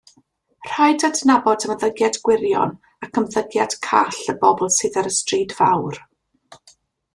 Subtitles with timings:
[0.69, 2.73] Rhaid adnabod ymddygiad gwirion
[3.09, 6.01] ac ymddygiad call y bobl sydd ar y stryd fawr.